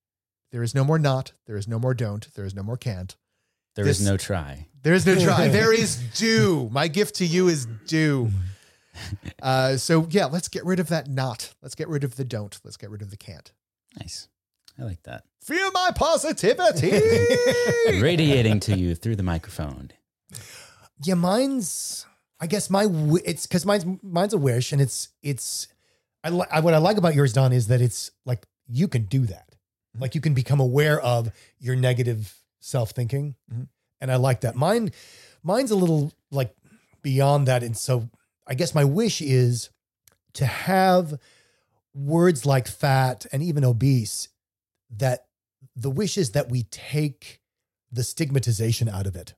There 0.53 0.63
is 0.63 0.75
no 0.75 0.85
more 0.85 0.99
not. 0.99 1.33
There 1.47 1.57
is 1.57 1.67
no 1.67 1.79
more 1.79 1.95
don't. 1.95 2.33
There 2.35 2.45
is 2.45 2.55
no 2.55 2.63
more 2.63 2.77
can't. 2.77 3.17
There 3.77 3.87
is 3.87 3.99
This- 3.99 4.07
no 4.07 4.17
try. 4.17 4.67
There 4.83 4.95
is 4.95 5.07
no 5.07 5.15
try. 5.23 5.49
there 5.59 5.73
is 5.73 5.97
due. 6.15 6.69
My 6.73 6.89
gift 6.89 7.17
to 7.17 7.27
you 7.27 7.49
is 7.49 7.67
due. 7.87 8.31
Uh, 9.41 9.77
so 9.79 10.07
yeah, 10.11 10.27
let's 10.27 10.49
get 10.49 10.63
rid 10.67 10.79
of 10.79 10.89
that 10.89 11.09
not. 11.09 11.55
Let's 11.63 11.75
get 11.75 11.89
rid 11.89 12.05
of 12.05 12.17
the 12.17 12.25
don't. 12.25 12.59
Let's 12.65 12.77
get 12.77 12.91
rid 12.91 13.01
of 13.01 13.11
the 13.11 13.17
can't. 13.17 13.51
Nice. 13.99 14.29
I 14.79 14.83
like 14.83 15.03
that. 15.05 15.25
Feel 15.43 15.71
my 15.73 15.91
positivity. 15.95 16.91
Radiating 18.01 18.61
to 18.61 18.77
you 18.77 18.95
through 18.95 19.17
the 19.17 19.23
microphone. 19.23 19.93
Yeah, 21.03 21.15
mine's. 21.15 22.05
I 22.41 22.47
guess 22.47 22.71
my 22.71 22.87
it's 23.25 23.47
because 23.47 23.67
mine's 23.67 23.85
mine's 24.03 24.33
a 24.33 24.39
wish, 24.39 24.73
and 24.73 24.81
it's 24.81 25.09
it's. 25.23 25.69
I, 26.23 26.31
li- 26.31 26.47
I 26.51 26.61
what 26.61 26.75
I 26.75 26.79
like 26.79 26.97
about 26.99 27.15
yours, 27.15 27.33
Don, 27.33 27.53
is 27.53 27.69
that 27.69 27.81
it's 27.81 28.11
like 28.27 28.47
you 28.67 28.89
can 28.89 29.05
do 29.05 29.27
that. 29.27 29.55
Like 29.99 30.15
you 30.15 30.21
can 30.21 30.35
become 30.35 30.61
aware 30.61 31.01
of 31.01 31.31
your 31.59 31.77
negative 31.77 32.35
self 32.61 32.91
thinking, 32.91 33.35
Mhm. 33.53 33.69
and 34.01 34.11
I 34.13 34.17
like 34.17 34.43
that. 34.43 34.55
Mine, 34.55 34.93
mine's 35.43 35.71
a 35.71 35.77
little 35.77 36.13
like 36.31 36.55
beyond 37.03 37.47
that, 37.49 37.63
and 37.63 37.77
so 37.77 38.09
I 38.47 38.55
guess 38.55 38.75
my 38.75 38.85
wish 38.85 39.21
is 39.23 39.71
to 40.35 40.47
have 40.47 41.19
words 41.95 42.47
like 42.47 42.69
fat 42.69 43.27
and 43.33 43.43
even 43.43 43.65
obese. 43.65 44.29
That 44.91 45.27
the 45.77 45.91
wish 45.91 46.17
is 46.19 46.33
that 46.33 46.49
we 46.51 46.65
take 46.65 47.41
the 47.93 48.03
stigmatization 48.05 48.89
out 48.89 49.07
of 49.07 49.17
it 49.17 49.35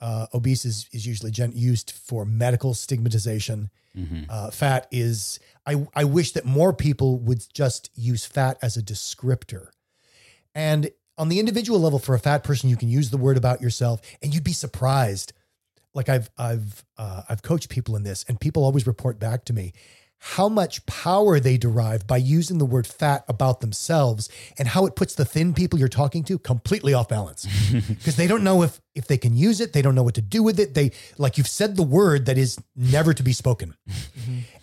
uh, 0.00 0.26
obese 0.32 0.64
is, 0.64 0.88
is 0.92 1.06
usually 1.06 1.30
gen- 1.30 1.52
used 1.54 1.90
for 1.90 2.24
medical 2.24 2.74
stigmatization. 2.74 3.70
hmm 3.94 4.22
Uh, 4.28 4.50
fat 4.50 4.86
is, 4.90 5.40
I, 5.66 5.86
I 5.94 6.04
wish 6.04 6.32
that 6.32 6.44
more 6.44 6.72
people 6.72 7.18
would 7.18 7.44
just 7.52 7.90
use 7.94 8.24
fat 8.24 8.58
as 8.62 8.76
a 8.76 8.82
descriptor. 8.82 9.68
And 10.54 10.90
on 11.18 11.28
the 11.28 11.38
individual 11.38 11.80
level, 11.80 11.98
for 11.98 12.14
a 12.14 12.18
fat 12.18 12.42
person, 12.44 12.70
you 12.70 12.76
can 12.76 12.88
use 12.88 13.10
the 13.10 13.16
word 13.16 13.36
about 13.36 13.60
yourself 13.60 14.00
and 14.22 14.32
you'd 14.32 14.44
be 14.44 14.52
surprised. 14.52 15.32
Like 15.92 16.08
I've, 16.08 16.30
I've, 16.38 16.84
uh, 16.96 17.22
I've 17.28 17.42
coached 17.42 17.68
people 17.68 17.96
in 17.96 18.04
this 18.04 18.24
and 18.28 18.40
people 18.40 18.64
always 18.64 18.86
report 18.86 19.18
back 19.18 19.44
to 19.46 19.52
me 19.52 19.72
how 20.22 20.50
much 20.50 20.84
power 20.84 21.40
they 21.40 21.56
derive 21.56 22.06
by 22.06 22.18
using 22.18 22.58
the 22.58 22.66
word 22.66 22.86
fat 22.86 23.24
about 23.26 23.60
themselves 23.60 24.28
and 24.58 24.68
how 24.68 24.84
it 24.84 24.94
puts 24.94 25.14
the 25.14 25.24
thin 25.24 25.54
people 25.54 25.78
you're 25.78 25.88
talking 25.88 26.22
to 26.24 26.38
completely 26.38 26.92
off 26.94 27.08
balance. 27.08 27.46
Because 27.88 28.16
they 28.16 28.26
don't 28.26 28.44
know 28.44 28.62
if 28.62 28.80
if 28.94 29.06
they 29.06 29.16
can 29.16 29.36
use 29.36 29.60
it 29.60 29.72
they 29.72 29.82
don't 29.82 29.94
know 29.94 30.02
what 30.02 30.14
to 30.14 30.20
do 30.22 30.42
with 30.42 30.58
it. 30.60 30.74
They 30.74 30.92
like 31.18 31.38
you've 31.38 31.48
said 31.48 31.76
the 31.76 31.82
word 31.82 32.26
that 32.26 32.36
is 32.36 32.58
never 32.76 33.14
to 33.14 33.22
be 33.22 33.32
spoken. 33.32 33.74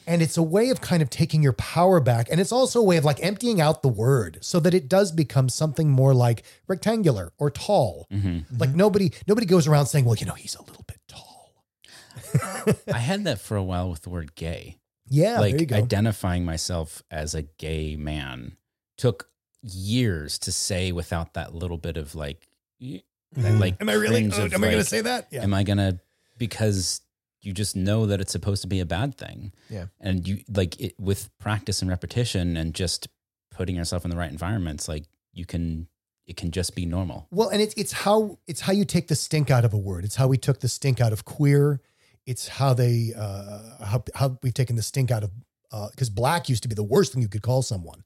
And 0.06 0.22
it's 0.22 0.38
a 0.38 0.44
way 0.44 0.70
of 0.70 0.80
kind 0.80 1.02
of 1.02 1.10
taking 1.10 1.42
your 1.42 1.54
power 1.54 2.00
back 2.00 2.28
and 2.30 2.40
it's 2.40 2.52
also 2.52 2.80
a 2.80 2.84
way 2.84 2.98
of 2.98 3.06
like 3.06 3.20
emptying 3.24 3.60
out 3.60 3.82
the 3.82 3.90
word 3.90 4.38
so 4.42 4.60
that 4.60 4.74
it 4.74 4.88
does 4.88 5.12
become 5.12 5.50
something 5.50 5.90
more 5.90 6.14
like 6.14 6.44
rectangular 6.68 7.34
or 7.40 7.50
tall. 7.50 8.06
Hmm 8.12 8.40
like 8.60 8.76
nobody 8.76 9.12
nobody 9.28 9.48
goes 9.48 9.66
around 9.68 9.88
saying 9.88 10.06
well 10.06 10.16
you 10.16 10.26
know 10.28 10.34
he's 10.34 10.56
a 10.56 10.62
little 10.62 10.84
bit 10.88 11.00
tall. 11.08 11.54
I 12.94 13.00
had 13.00 13.24
that 13.24 13.40
for 13.40 13.58
a 13.58 13.64
while 13.64 13.90
with 13.90 14.02
the 14.02 14.10
word 14.10 14.36
gay. 14.36 14.78
Yeah 15.10 15.40
there 15.40 15.50
you 15.50 15.58
like 15.58 15.68
go 15.70 15.76
identifying 15.76 16.46
myself 16.46 17.04
as 17.12 17.34
a 17.36 17.42
gay 17.44 17.96
man 17.96 18.58
took 18.98 19.30
years 19.64 20.38
to 20.40 20.52
say 20.52 20.92
without 20.92 21.34
that 21.34 21.54
little 21.54 21.78
bit 21.78 21.98
of 21.98 22.16
like, 22.16 22.48
y- 22.80 23.02
that, 23.34 23.54
Mhm. 23.54 23.60
like 23.60 23.76
am 23.82 23.90
i 23.90 23.94
really 23.94 24.22
cringe 24.22 24.34
oh, 24.38 24.46
of, 24.46 24.54
am 24.54 24.64
i 24.64 24.68
going 24.68 24.78
to 24.78 24.84
say 24.90 25.02
that 25.02 25.28
yeah 25.32 25.44
Am 25.44 25.54
I 25.54 25.64
gonna 25.64 26.00
because 26.38 27.02
you 27.42 27.54
just 27.54 27.76
know 27.76 28.06
that 28.08 28.20
it's 28.22 28.32
supposed 28.32 28.62
to 28.64 28.68
be 28.68 28.80
a 28.80 28.86
bad 28.86 29.16
thing. 29.16 29.54
Yeah. 29.70 29.86
And 30.02 30.28
you 30.28 30.40
like 30.54 30.80
it 30.82 31.00
with 31.00 31.30
practice 31.40 31.82
and 31.82 31.90
repetition 31.90 32.58
and 32.58 32.74
just 32.74 33.08
putting 33.52 33.76
yourself 33.76 34.04
in 34.04 34.12
the 34.12 34.18
right 34.18 34.32
environments, 34.32 34.88
like 34.88 35.06
you 35.34 35.46
can 35.46 35.88
it 36.26 36.36
can 36.36 36.52
just 36.52 36.76
be 36.76 36.86
normal. 36.86 37.28
Well, 37.32 37.50
and 37.50 37.62
it's 37.62 37.74
it's 37.76 37.92
how 37.92 38.40
it's 38.48 38.62
how 38.62 38.74
you 38.74 38.86
take 38.86 39.08
the 39.08 39.16
stink 39.16 39.50
out 39.52 39.64
of 39.66 39.74
a 39.74 39.78
word. 39.78 40.04
It's 40.04 40.16
how 40.16 40.28
we 40.28 40.38
took 40.38 40.60
the 40.60 40.68
stink 40.68 41.00
out 41.00 41.14
of 41.14 41.26
queer. 41.26 41.80
It's 42.28 42.48
how 42.48 42.74
they 42.76 43.14
uh, 43.18 43.84
how 43.84 44.04
how 44.14 44.38
we've 44.44 44.54
taken 44.54 44.76
the 44.76 44.84
stink 44.84 45.10
out 45.10 45.24
of 45.24 45.32
because 45.92 46.10
black 46.12 46.48
used 46.50 46.62
to 46.64 46.70
be 46.70 46.76
the 46.76 46.84
worst 46.84 47.14
thing 47.14 47.22
you 47.24 47.28
could 47.28 47.42
call 47.42 47.62
someone, 47.64 48.04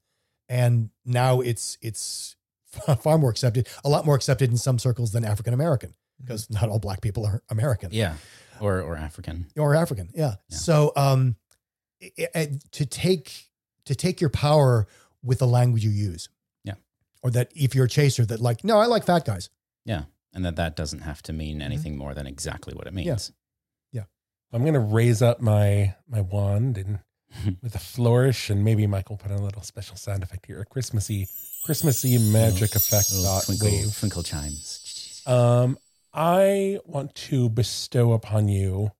and 0.47 0.89
now 1.05 1.41
it's 1.41 1.77
it's 1.81 2.35
far 3.01 3.17
more 3.17 3.29
accepted, 3.29 3.67
a 3.83 3.89
lot 3.89 4.05
more 4.05 4.15
accepted 4.15 4.49
in 4.49 4.57
some 4.57 4.79
circles 4.79 5.11
than 5.11 5.25
African 5.25 5.53
American 5.53 5.93
because 6.19 6.49
not 6.49 6.69
all 6.69 6.79
black 6.79 7.01
people 7.01 7.25
are 7.25 7.41
American 7.49 7.89
Yeah. 7.91 8.15
Or 8.59 8.79
or 8.81 8.95
African. 8.95 9.47
or 9.57 9.75
African. 9.75 10.09
Yeah. 10.13 10.35
Yeah. 10.49 10.57
So 10.57 10.91
um, 10.95 11.35
i- 12.01 12.27
i- 12.35 12.59
to 12.73 12.85
take 12.85 13.49
to 13.85 13.95
take 13.95 14.21
your 14.21 14.29
power 14.29 14.87
with 15.23 15.39
the 15.39 15.47
language 15.47 15.83
you 15.83 15.89
use. 15.89 16.29
Yeah. 16.63 16.75
Or 17.23 17.31
that 17.31 17.51
if 17.55 17.73
you're 17.73 17.85
a 17.85 17.89
chaser, 17.89 18.23
that 18.27 18.39
like 18.39 18.63
no, 18.63 18.77
I 18.77 18.85
like 18.85 19.03
fat 19.03 19.25
guys. 19.25 19.49
Yeah. 19.83 20.03
And 20.33 20.45
that 20.45 20.55
that 20.57 20.75
doesn't 20.75 20.99
have 21.01 21.21
to 21.23 21.33
mean 21.33 21.61
anything 21.61 21.97
more 21.97 22.13
than 22.13 22.27
exactly 22.27 22.73
what 22.75 22.85
it 22.87 22.93
means. 22.93 23.07
Yeah. 23.31 23.35
I'm 24.53 24.65
gonna 24.65 24.79
raise 24.79 25.22
up 25.22 25.41
my 25.41 25.96
my 26.08 26.22
wand 26.22 26.77
and 26.77 27.00
with 27.62 27.75
a 27.75 27.79
flourish, 27.79 28.50
and 28.50 28.63
maybe 28.63 28.86
Michael 28.88 29.17
put 29.17 29.31
in 29.31 29.38
a 29.38 29.43
little 29.43 29.62
special 29.62 29.96
sound 29.96 30.22
effect 30.24 30.46
here, 30.48 30.60
a 30.62 30.65
Christmassy 30.65 31.27
Christmassy 31.63 32.17
magic 32.17 32.75
effect 32.75 33.10
Little 33.12 33.24
dot 33.25 33.43
twinkle, 33.46 33.67
wave. 33.70 33.98
twinkle 33.98 34.24
chimes. 34.24 35.22
Um, 35.25 35.77
I 36.13 36.79
want 36.86 37.15
to 37.15 37.48
bestow 37.50 38.13
upon 38.13 38.50
you 38.50 38.91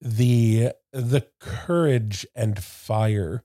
the 0.00 0.72
the 0.92 1.26
courage 1.40 2.26
and 2.34 2.58
fire 2.62 3.42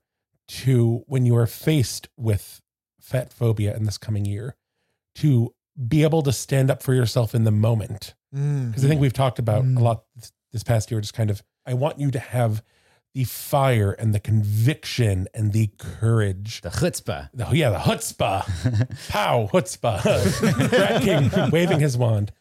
to 0.47 1.03
when 1.07 1.25
you 1.25 1.35
are 1.35 1.47
faced 1.47 2.07
with 2.17 2.61
fat 3.01 3.33
phobia 3.33 3.75
in 3.75 3.83
this 3.85 3.97
coming 3.97 4.25
year 4.25 4.55
to 5.15 5.53
be 5.87 6.03
able 6.03 6.21
to 6.21 6.31
stand 6.31 6.69
up 6.69 6.83
for 6.83 6.93
yourself 6.93 7.33
in 7.35 7.43
the 7.43 7.51
moment 7.51 8.13
Mm. 8.33 8.69
because 8.69 8.85
I 8.85 8.87
think 8.87 9.01
we've 9.01 9.11
talked 9.11 9.39
about 9.39 9.65
Mm. 9.65 9.77
a 9.77 9.81
lot 9.81 10.03
this- 10.51 10.63
past 10.63 10.91
year. 10.91 11.01
Just 11.01 11.13
kind 11.13 11.29
of, 11.29 11.43
I 11.65 11.73
want 11.73 11.99
you 11.99 12.11
to 12.11 12.19
have 12.19 12.63
the 13.13 13.23
fire 13.25 13.91
and 13.91 14.15
the 14.15 14.19
conviction 14.19 15.27
and 15.33 15.51
the 15.51 15.69
courage. 15.77 16.61
The 16.61 16.69
chutzpah. 16.69 17.29
The, 17.33 17.47
yeah, 17.51 17.71
the 17.71 17.77
chutzpah, 17.77 19.09
pow, 19.09 19.49
chutzpah. 19.51 21.01
King 21.01 21.51
waving 21.51 21.79
his 21.79 21.97
wand 21.97 22.31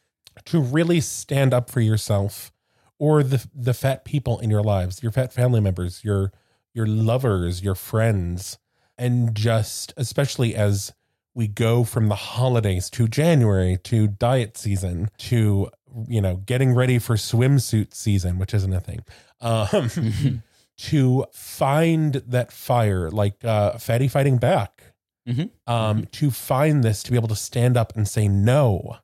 to 0.46 0.60
really 0.60 1.00
stand 1.00 1.52
up 1.52 1.70
for 1.70 1.80
yourself 1.80 2.52
or 2.98 3.22
the 3.22 3.44
the 3.54 3.74
fat 3.74 4.04
people 4.04 4.38
in 4.38 4.50
your 4.50 4.62
lives, 4.62 5.02
your 5.02 5.10
fat 5.10 5.32
family 5.32 5.60
members, 5.60 6.04
your 6.04 6.32
your 6.72 6.86
lovers, 6.86 7.62
your 7.62 7.74
friends, 7.74 8.58
and 8.96 9.34
just 9.34 9.92
especially 9.96 10.54
as 10.54 10.92
we 11.34 11.48
go 11.48 11.82
from 11.84 12.08
the 12.08 12.14
holidays 12.14 12.90
to 12.90 13.08
January 13.08 13.76
to 13.84 14.06
diet 14.06 14.56
season 14.56 15.08
to 15.16 15.68
you 16.08 16.20
know 16.20 16.36
getting 16.36 16.74
ready 16.74 16.98
for 16.98 17.16
swimsuit 17.16 17.94
season, 17.94 18.38
which 18.38 18.54
isn't 18.54 18.72
a 18.72 18.80
thing. 18.80 19.00
Um, 19.40 20.42
to 20.78 21.26
find 21.32 22.14
that 22.26 22.50
fire, 22.52 23.10
like 23.10 23.44
uh, 23.44 23.76
Fatty 23.78 24.08
fighting 24.08 24.38
back, 24.38 24.94
Mhm. 25.28 25.50
um, 25.66 26.06
to 26.12 26.30
find 26.30 26.82
this 26.82 27.02
to 27.02 27.10
be 27.10 27.16
able 27.16 27.28
to 27.28 27.36
stand 27.36 27.76
up 27.76 27.94
and 27.96 28.08
say 28.08 28.26
no, 28.28 28.96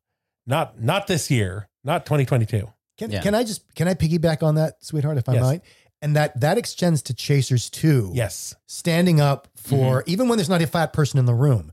not 0.46 0.80
not 0.80 1.06
this 1.06 1.30
year, 1.30 1.68
not 1.84 2.06
2022. 2.06 2.68
Can, 2.98 3.10
Yeah. 3.10 3.20
can 3.20 3.34
I 3.34 3.44
just 3.44 3.62
can 3.74 3.88
I 3.88 3.94
piggyback 3.94 4.42
on 4.42 4.54
that, 4.54 4.82
sweetheart, 4.82 5.18
if 5.18 5.28
I 5.28 5.34
Yes. 5.34 5.42
might? 5.42 5.62
And 6.02 6.14
that 6.16 6.38
that 6.40 6.56
extends 6.58 7.02
to 7.02 7.14
chasers 7.14 7.68
too. 7.70 8.10
Yes, 8.14 8.54
standing 8.66 9.20
up 9.20 9.48
for 9.56 10.02
even 10.06 10.28
when 10.28 10.38
there's 10.38 10.48
not 10.48 10.62
a 10.62 10.66
fat 10.66 10.92
person 10.92 11.18
in 11.18 11.24
the 11.26 11.34
room. 11.34 11.72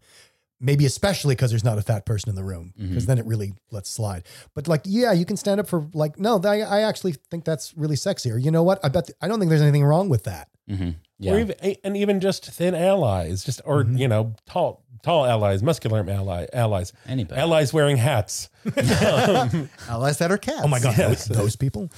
Maybe 0.66 0.86
especially 0.86 1.36
because 1.36 1.52
there's 1.52 1.64
not 1.64 1.78
a 1.78 1.82
fat 1.82 2.06
person 2.06 2.30
in 2.30 2.36
the 2.36 2.44
room, 2.44 2.74
because 2.80 3.06
then 3.06 3.18
it 3.20 3.26
really 3.26 3.54
lets 3.70 3.90
slide. 3.90 4.24
But 4.56 4.68
like, 4.70 4.82
yeah, 4.86 5.12
you 5.12 5.26
can 5.26 5.36
stand 5.38 5.60
up 5.60 5.68
for 5.68 5.88
like, 5.94 6.18
no, 6.18 6.40
I, 6.44 6.62
I 6.62 6.82
actually 6.84 7.16
think 7.30 7.44
that's 7.44 7.76
really 7.76 7.98
sexy. 7.98 8.32
Or 8.32 8.38
you 8.38 8.50
know 8.50 8.64
what? 8.64 8.80
I 8.84 8.88
bet 8.88 9.10
I 9.22 9.28
don't 9.28 9.40
think 9.40 9.50
there's 9.50 9.62
anything 9.62 9.84
wrong 9.84 10.08
with 10.10 10.24
that. 10.24 10.48
hmm 10.70 10.74
or 10.84 10.94
Yeah. 11.20 11.38
even 11.38 11.56
and 11.84 11.98
even 11.98 12.20
just 12.22 12.46
thin 12.46 12.76
allies, 12.76 13.44
just 13.44 13.62
or 13.66 13.84
you 13.84 14.08
know 14.08 14.36
tall 14.46 14.84
tall 15.04 15.26
allies, 15.26 15.62
muscular 15.62 16.04
ally 16.10 16.48
allies, 16.54 16.94
Anybody. 17.08 17.40
allies 17.42 17.74
wearing 17.74 17.98
hats. 17.98 18.50
Um, 18.66 19.70
Allies 19.90 20.18
that 20.20 20.32
are 20.32 20.38
cats. 20.38 20.62
Oh 20.64 20.68
my 20.70 20.80
god, 20.80 20.98
Yes. 20.98 21.26
those, 21.26 21.38
those 21.38 21.56
people. 21.58 21.90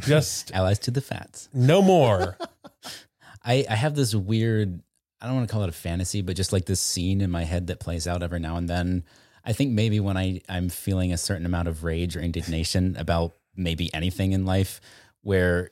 just 0.00 0.52
Allies 0.52 0.78
to 0.80 0.90
the 0.90 1.00
fats. 1.00 1.48
no 1.54 1.80
more. 1.82 2.36
I, 3.44 3.64
I 3.70 3.74
have 3.74 3.94
this 3.94 4.14
weird, 4.14 4.80
I 5.20 5.26
don't 5.26 5.36
want 5.36 5.48
to 5.48 5.52
call 5.52 5.62
it 5.62 5.68
a 5.68 5.72
fantasy, 5.72 6.22
but 6.22 6.36
just 6.36 6.52
like 6.52 6.66
this 6.66 6.80
scene 6.80 7.20
in 7.20 7.30
my 7.30 7.44
head 7.44 7.68
that 7.68 7.80
plays 7.80 8.06
out 8.06 8.22
every 8.22 8.40
now 8.40 8.56
and 8.56 8.68
then. 8.68 9.04
I 9.44 9.52
think 9.52 9.72
maybe 9.72 10.00
when 10.00 10.16
I, 10.16 10.40
I'm 10.48 10.68
feeling 10.68 11.12
a 11.12 11.16
certain 11.16 11.46
amount 11.46 11.68
of 11.68 11.84
rage 11.84 12.16
or 12.16 12.20
indignation 12.20 12.96
about 12.98 13.32
maybe 13.54 13.92
anything 13.94 14.32
in 14.32 14.44
life, 14.44 14.80
where 15.22 15.70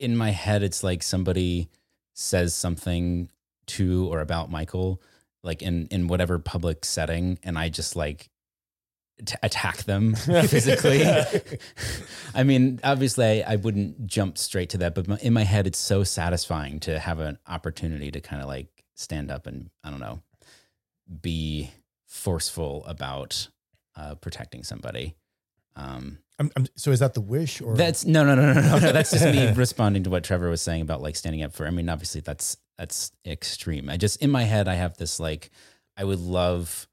in 0.00 0.16
my 0.16 0.30
head 0.30 0.62
it's 0.62 0.82
like 0.82 1.02
somebody 1.02 1.68
says 2.14 2.54
something 2.54 3.30
to 3.66 4.06
or 4.12 4.20
about 4.20 4.50
Michael, 4.50 5.00
like 5.42 5.62
in, 5.62 5.86
in 5.90 6.08
whatever 6.08 6.38
public 6.38 6.84
setting, 6.84 7.38
and 7.42 7.58
I 7.58 7.68
just 7.68 7.94
like 7.94 8.30
t- 9.24 9.36
attack 9.42 9.84
them 9.84 10.14
physically. 10.46 11.04
I 12.34 12.42
mean, 12.42 12.80
obviously, 12.82 13.42
I, 13.44 13.56
wouldn't 13.56 14.06
jump 14.06 14.38
straight 14.38 14.70
to 14.70 14.78
that, 14.78 14.94
but 14.94 15.08
my- 15.08 15.18
in 15.18 15.32
my 15.32 15.44
head, 15.44 15.66
it's 15.66 15.78
so 15.78 16.04
satisfying 16.04 16.80
to 16.80 16.98
have 16.98 17.18
an 17.20 17.38
opportunity 17.46 18.10
to 18.10 18.20
kind 18.20 18.42
of 18.42 18.48
like 18.48 18.68
stand 18.94 19.30
up 19.30 19.46
and 19.46 19.70
I 19.82 19.90
don't 19.90 20.00
know, 20.00 20.20
be 21.20 21.70
forceful 22.06 22.84
about 22.86 23.48
uh, 23.96 24.14
protecting 24.16 24.62
somebody. 24.62 25.14
Um, 25.76 26.18
I'm, 26.38 26.50
I'm, 26.56 26.66
so 26.76 26.90
is 26.90 27.00
that 27.00 27.14
the 27.14 27.20
wish 27.20 27.60
or 27.60 27.76
that's 27.76 28.04
no, 28.04 28.24
no, 28.24 28.34
no, 28.34 28.52
no, 28.52 28.60
no, 28.60 28.78
no. 28.78 28.92
That's 28.92 29.10
just 29.12 29.24
me 29.24 29.52
responding 29.56 30.02
to 30.04 30.10
what 30.10 30.24
Trevor 30.24 30.50
was 30.50 30.62
saying 30.62 30.82
about 30.82 31.00
like 31.00 31.16
standing 31.16 31.42
up 31.42 31.52
for. 31.52 31.66
I 31.66 31.70
mean, 31.70 31.88
obviously, 31.88 32.20
that's 32.20 32.56
that's 32.76 33.12
extreme. 33.26 33.88
I 33.88 33.96
just 33.96 34.20
in 34.22 34.30
my 34.30 34.42
head, 34.42 34.66
I 34.66 34.74
have 34.74 34.96
this 34.96 35.20
like, 35.20 35.50
I 35.96 36.04
would 36.04 36.18
love 36.18 36.88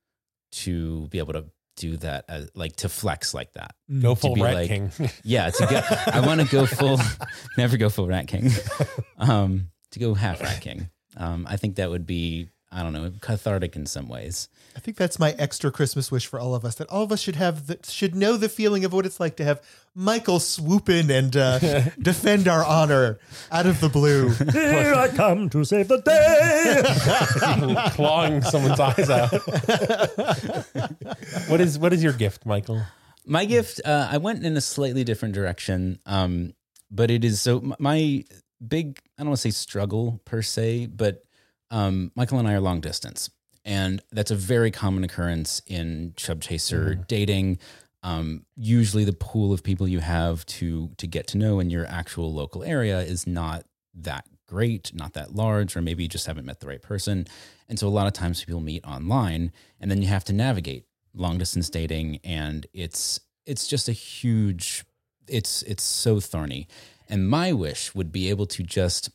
to 0.51 1.08
be 1.08 1.18
able 1.18 1.34
to 1.34 1.46
do 1.82 1.98
that, 1.98 2.26
uh, 2.30 2.42
like 2.54 2.76
to 2.78 2.90
flex 2.90 3.34
like 3.34 3.52
that. 3.54 3.74
Go 4.02 4.14
full 4.16 4.36
rat 4.36 4.54
like- 4.54 4.68
king. 4.70 4.92
Yeah, 5.24 5.50
to 5.50 5.66
go. 5.66 5.82
I 6.14 6.20
want 6.26 6.42
to 6.42 6.48
go 6.48 6.66
full. 6.68 7.00
never 7.58 7.78
go 7.78 7.90
full 7.90 8.08
Rat 8.08 8.28
King. 8.28 8.52
Um, 9.18 9.70
to 9.92 10.00
go 10.00 10.14
half 10.16 10.42
Rat 10.42 10.62
King. 10.62 10.90
Um, 11.18 11.46
I 11.50 11.58
think 11.58 11.76
that 11.76 11.90
would 11.90 12.06
be 12.08 12.48
I 12.74 12.84
don't 12.84 12.94
know 12.94 13.12
cathartic 13.20 13.75
in 13.75 13.86
some 13.86 14.08
ways. 14.08 14.48
I 14.78 14.80
think 14.80 14.96
that's 14.96 15.20
my 15.20 15.32
extra 15.38 15.72
Christmas 15.72 16.10
wish 16.10 16.25
for 16.25 16.40
all 16.40 16.56
of 16.56 16.63
us. 16.63 16.75
That 16.75 16.88
all 16.90 17.04
of 17.04 17.12
us 17.12 17.20
should 17.20 17.36
have 17.36 17.68
the, 17.68 17.78
should 17.84 18.16
know 18.16 18.38
the 18.38 18.48
feeling 18.48 18.86
of 18.86 18.94
what 18.94 19.06
it's 19.06 19.20
like 19.20 19.36
to 19.38 19.44
have 19.44 19.62
Michael 19.94 20.40
swoop 20.40 20.88
in 20.88 21.12
and 21.12 21.36
uh, 21.36 21.60
defend 22.01 22.48
our 22.48 22.63
honor 22.63 23.20
out 23.51 23.66
of 23.66 23.82
the 23.82 23.90
blue. 23.90 24.30
Here 24.54 24.94
I 24.94 25.10
come 25.10 25.50
to 25.50 25.66
save 25.66 25.90
the 25.90 26.00
day. 26.01 27.90
clawing 27.92 28.42
someone's 28.42 28.80
eyes 28.80 29.10
out. 29.10 29.32
what 31.50 31.60
is 31.60 31.78
what 31.78 31.92
is 31.92 32.01
your 32.01 32.13
gift, 32.13 32.46
Michael? 32.46 32.82
My 33.25 33.44
gift, 33.44 33.82
uh, 33.84 34.08
I 34.10 34.18
went 34.18 34.46
in 34.46 34.56
a 34.56 34.62
slightly 34.62 35.04
different 35.04 35.36
direction, 35.36 36.00
um, 36.06 36.54
but 36.90 37.12
it 37.12 37.25
is 37.25 37.42
so 37.42 37.75
my 37.80 38.24
big. 38.66 39.01
I 39.18 39.24
don't 39.24 39.32
want 39.32 39.40
to 39.40 39.42
say 39.42 39.51
struggle 39.51 40.22
per 40.24 40.42
se, 40.42 40.88
but 40.88 41.25
um, 41.72 42.12
Michael 42.16 42.38
and 42.38 42.48
I 42.48 42.54
are 42.54 42.60
long 42.60 42.82
distance, 42.82 43.30
and 43.66 44.01
that's 44.12 44.30
a 44.30 44.36
very 44.36 44.70
common 44.70 45.04
occurrence 45.04 45.62
in 45.66 46.13
chub 46.18 46.42
chaser 46.42 46.96
dating. 46.96 47.60
Um, 48.04 48.46
usually, 48.56 49.06
the 49.06 49.13
pool 49.13 49.54
of 49.54 49.63
people 49.63 49.88
you 49.88 50.00
have 50.00 50.46
to 50.48 50.92
to 50.98 51.08
get 51.08 51.28
to 51.28 51.38
know 51.38 51.60
in 51.60 51.70
your 51.70 51.86
actual 51.88 52.34
local 52.34 52.63
area 52.63 53.00
is 53.00 53.25
not 53.25 53.63
that 53.96 54.25
great, 54.48 54.94
not 54.94 55.13
that 55.13 55.34
large, 55.34 55.78
or 55.78 55.82
maybe 55.82 56.04
you 56.04 56.10
just 56.10 56.28
haven't 56.28 56.46
met 56.46 56.60
the 56.60 56.68
right 56.68 56.82
person. 56.82 57.25
And 57.70 57.80
so, 57.80 57.88
a 57.88 57.90
lot 57.90 58.08
of 58.08 58.13
times, 58.13 58.44
people 58.44 58.62
meet 58.62 58.86
online, 58.86 59.51
and 59.80 59.90
then 59.90 60.01
you 60.01 60.10
have 60.10 60.25
to 60.25 60.34
navigate 60.34 60.86
long 61.13 61.38
distance 61.38 61.70
dating, 61.70 62.20
and 62.24 62.68
it's 62.74 63.20
it's 63.46 63.66
just 63.66 63.88
a 63.88 63.94
huge. 63.94 64.84
It's 65.28 65.62
it's 65.63 65.84
so 65.84 66.20
thorny, 66.20 66.68
and 67.08 67.30
my 67.30 67.54
wish 67.54 67.96
would 67.96 68.12
be 68.12 68.30
able 68.30 68.48
to 68.48 68.63
just 68.63 69.10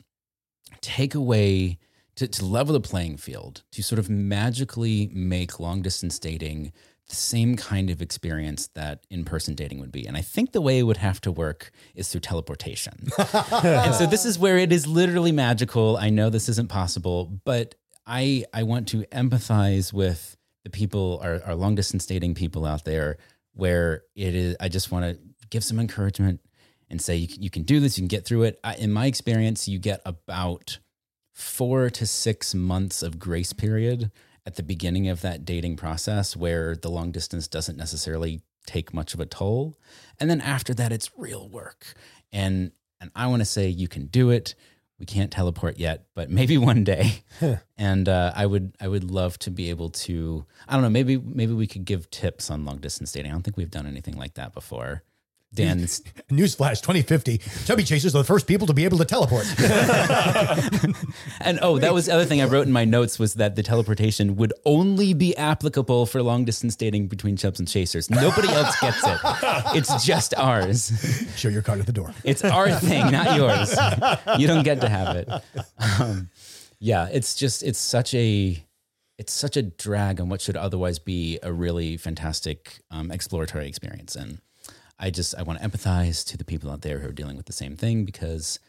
take 0.81 1.13
away 1.13 1.77
to, 2.17 2.27
to 2.27 2.45
level 2.45 2.73
the 2.73 2.81
playing 2.81 3.17
field 3.17 3.63
to 3.71 3.81
sort 3.81 3.99
of 3.99 4.09
magically 4.09 5.09
make 5.13 5.59
long 5.59 5.81
distance 5.81 6.19
dating 6.19 6.73
the 7.07 7.15
same 7.15 7.55
kind 7.55 7.89
of 7.89 8.01
experience 8.01 8.67
that 8.75 9.05
in 9.09 9.23
person 9.23 9.55
dating 9.55 9.79
would 9.79 9.91
be. 9.91 10.05
And 10.05 10.17
I 10.17 10.21
think 10.21 10.51
the 10.51 10.59
way 10.59 10.79
it 10.79 10.83
would 10.83 10.97
have 10.97 11.21
to 11.21 11.31
work 11.31 11.71
is 11.95 12.09
through 12.09 12.21
teleportation. 12.21 13.07
and 13.63 13.95
so 13.95 14.05
this 14.05 14.25
is 14.25 14.37
where 14.37 14.57
it 14.57 14.73
is 14.73 14.85
literally 14.85 15.31
magical. 15.31 15.95
I 15.95 16.09
know 16.09 16.29
this 16.29 16.49
isn't 16.49 16.69
possible, 16.69 17.25
but 17.45 17.75
I 18.05 18.45
I 18.53 18.63
want 18.63 18.89
to 18.89 19.03
empathize 19.05 19.93
with 19.93 20.35
the 20.63 20.69
people, 20.69 21.21
our, 21.23 21.41
our 21.45 21.55
long 21.55 21.75
distance 21.75 22.05
dating 22.05 22.35
people 22.35 22.65
out 22.65 22.83
there, 22.83 23.17
where 23.53 24.03
it 24.15 24.35
is. 24.35 24.57
I 24.59 24.67
just 24.67 24.91
want 24.91 25.05
to 25.05 25.19
give 25.49 25.63
some 25.63 25.79
encouragement 25.79 26.41
and 26.89 27.01
say 27.01 27.15
you 27.15 27.27
can, 27.27 27.41
you 27.41 27.49
can 27.49 27.63
do 27.63 27.79
this. 27.79 27.97
You 27.97 28.01
can 28.01 28.09
get 28.09 28.25
through 28.25 28.43
it. 28.43 28.59
I, 28.65 28.75
in 28.75 28.91
my 28.91 29.05
experience, 29.05 29.69
you 29.69 29.79
get 29.79 30.01
about 30.05 30.79
four 31.37 31.87
to 31.87 32.03
six 32.07 32.55
months 32.55 33.03
of 33.03 33.19
grace 33.19 33.53
period 33.53 34.09
at 34.43 34.55
the 34.55 34.63
beginning 34.63 35.07
of 35.07 35.21
that 35.21 35.45
dating 35.45 35.77
process 35.77 36.35
where 36.35 36.75
the 36.75 36.89
long 36.89 37.11
distance 37.11 37.47
doesn't 37.47 37.77
necessarily 37.77 38.41
take 38.65 38.91
much 38.91 39.13
of 39.13 39.19
a 39.19 39.25
toll. 39.27 39.77
And 40.19 40.31
then 40.31 40.41
after 40.41 40.73
that 40.73 40.91
it's 40.91 41.11
real 41.15 41.47
work. 41.47 41.93
And 42.33 42.71
and 42.99 43.11
i 43.15 43.27
want 43.27 43.41
to 43.41 43.45
say 43.45 43.67
you 43.67 43.87
can 43.87 44.07
do 44.07 44.31
it. 44.31 44.55
We 44.97 45.05
can't 45.05 45.29
teleport 45.29 45.77
yet 45.77 46.07
but 46.15 46.31
maybe 46.31 46.57
one 46.71 46.83
day. 46.83 47.21
And 47.77 48.09
uh, 48.09 48.33
i 48.35 48.47
would 48.47 48.75
i 48.81 48.87
would 48.87 49.03
love 49.03 49.37
to 49.39 49.51
be 49.51 49.69
able 49.69 49.91
to 49.91 50.43
i 50.67 50.73
don't 50.73 50.81
know 50.81 50.89
maybe 50.89 51.17
maybe 51.17 51.53
we 51.53 51.67
could 51.67 51.85
give 51.85 52.09
tips 52.09 52.49
on 52.49 52.65
long 52.65 52.77
distance 52.77 53.11
dating. 53.11 53.29
I 53.29 53.35
don't 53.35 53.43
think 53.43 53.57
we've 53.57 53.69
done 53.69 53.85
anything 53.85 54.17
like 54.17 54.33
that 54.33 54.55
before 54.55 55.03
Dan's 55.53 56.01
Newsflash 56.31 56.81
2050. 56.81 57.39
Chubby 57.65 57.83
chasers 57.83 58.13
are 58.15 58.19
the 58.19 58.23
first 58.23 58.47
people 58.47 58.67
to 58.67 58.73
be 58.73 58.85
able 58.85 58.97
to 58.97 59.05
teleport. 59.05 59.45
And 61.41 61.59
oh, 61.61 61.79
that 61.79 61.93
was 61.93 62.07
the 62.07 62.13
other 62.13 62.25
thing 62.25 62.41
I 62.41 62.45
wrote 62.45 62.67
in 62.67 62.73
my 62.73 62.83
notes 62.83 63.17
was 63.19 63.35
that 63.35 63.55
the 63.55 63.63
teleportation 63.63 64.35
would 64.35 64.51
only 64.65 65.13
be 65.13 65.35
applicable 65.37 66.05
for 66.05 66.21
long 66.21 66.43
distance 66.43 66.75
dating 66.75 67.07
between 67.07 67.37
chubs 67.37 67.59
and 67.59 67.67
chasers. 67.67 68.09
Nobody 68.09 68.49
else 68.49 68.77
gets 68.81 69.01
it. 69.05 69.17
It's 69.75 70.03
just 70.05 70.33
ours. 70.35 70.91
Show 71.37 71.47
your 71.47 71.61
card 71.61 71.79
at 71.79 71.85
the 71.85 71.93
door. 71.93 72.13
It's 72.25 72.43
our 72.43 72.71
thing, 72.71 73.11
not 73.11 73.35
yours. 73.37 73.71
You 74.39 74.47
don't 74.47 74.63
get 74.63 74.81
to 74.81 74.89
have 74.89 75.15
it. 75.15 75.29
Um, 75.99 76.29
yeah, 76.79 77.07
it's 77.11 77.35
just 77.35 77.63
it's 77.63 77.79
such 77.79 78.13
a 78.13 78.61
it's 79.17 79.31
such 79.33 79.55
a 79.55 79.63
drag 79.63 80.19
on 80.19 80.27
what 80.29 80.41
should 80.41 80.57
otherwise 80.57 80.99
be 80.99 81.39
a 81.41 81.53
really 81.53 81.97
fantastic 81.97 82.79
um, 82.91 83.09
exploratory 83.11 83.67
experience. 83.67 84.15
And 84.15 84.41
I 84.99 85.09
just 85.09 85.35
I 85.37 85.43
want 85.43 85.61
to 85.61 85.67
empathize 85.67 86.25
to 86.27 86.37
the 86.37 86.43
people 86.43 86.71
out 86.71 86.81
there 86.81 86.99
who 86.99 87.09
are 87.09 87.13
dealing 87.13 87.37
with 87.37 87.45
the 87.45 87.53
same 87.53 87.75
thing 87.75 88.03
because 88.05 88.59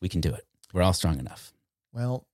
we 0.00 0.08
can 0.08 0.20
do 0.20 0.32
it. 0.32 0.44
We're 0.72 0.82
all 0.82 0.92
strong 0.92 1.18
enough. 1.18 1.52
Well, 1.92 2.26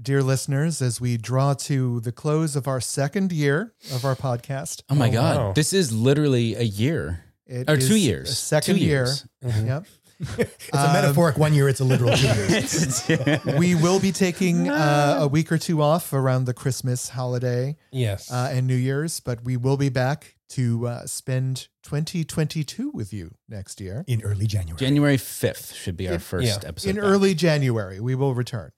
dear 0.00 0.22
listeners, 0.22 0.80
as 0.82 1.00
we 1.00 1.16
draw 1.16 1.54
to 1.54 2.00
the 2.00 2.12
close 2.12 2.54
of 2.54 2.68
our 2.68 2.80
second 2.80 3.32
year 3.32 3.72
of 3.94 4.04
our 4.04 4.14
podcast, 4.14 4.82
Oh 4.90 4.94
my 4.94 5.08
Oh, 5.08 5.12
God. 5.12 5.36
wow. 5.36 5.52
This 5.52 5.72
is 5.72 5.92
literally 5.92 6.54
a 6.54 6.62
year 6.62 7.24
it 7.46 7.68
or 7.68 7.74
is 7.76 7.88
two 7.88 7.96
years. 7.98 8.28
a 8.30 8.34
second 8.34 8.76
Two 8.76 8.84
year. 8.84 9.06
years. 9.06 9.24
Yep. 9.42 9.86
It's 10.20 10.58
a 10.72 10.92
metaphoric 10.92 11.38
one 11.38 11.54
year, 11.54 11.68
it's 11.68 11.78
a 11.78 11.84
literal 11.84 12.12
two 12.16 12.26
years. 12.26 13.08
we 13.58 13.76
will 13.76 14.00
be 14.00 14.10
taking 14.10 14.68
uh, 14.68 15.18
a 15.20 15.28
week 15.28 15.52
or 15.52 15.58
two 15.58 15.80
off 15.80 16.12
around 16.12 16.44
the 16.46 16.52
Christmas 16.54 17.08
holiday 17.08 17.76
Yes. 17.92 18.28
uh, 18.30 18.50
and 18.52 18.66
New 18.66 18.74
Year's, 18.74 19.20
but 19.20 19.44
we 19.44 19.56
will 19.56 19.76
be 19.76 19.90
back 19.90 20.34
to 20.50 20.86
uh, 20.86 21.06
spend 21.06 21.68
2022 21.82 22.90
with 22.94 23.12
you 23.12 23.34
next 23.48 23.80
year. 23.80 24.04
In 24.06 24.22
early 24.22 24.46
January. 24.46 24.78
January 24.78 25.16
5th 25.16 25.74
should 25.74 25.96
be 25.96 26.08
our 26.08 26.18
first 26.18 26.46
yeah. 26.62 26.68
episode. 26.68 26.90
In 26.90 26.96
back. 26.96 27.04
early 27.04 27.34
January, 27.34 28.00
we 28.00 28.14
will 28.14 28.34
return. 28.34 28.72